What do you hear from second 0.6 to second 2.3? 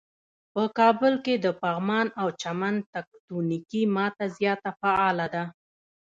کابل کې د پغمان او